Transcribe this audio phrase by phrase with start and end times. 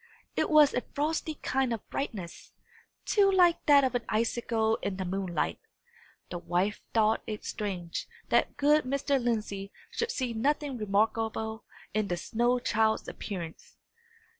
[0.35, 2.53] It was a frosty kind of brightness,
[3.05, 5.59] too like that of an icicle in the moonlight.
[6.31, 9.23] The wife thought it strange that good Mr.
[9.23, 13.77] Lindsey should see nothing remarkable in the snow child's appearance.